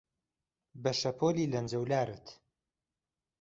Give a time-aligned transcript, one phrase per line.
[0.81, 2.25] بە شەپۆلی لەنجەولارت